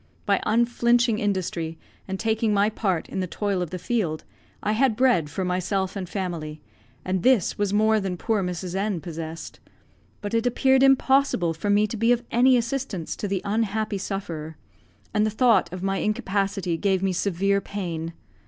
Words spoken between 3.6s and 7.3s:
of the field, I had bread for myself and family, and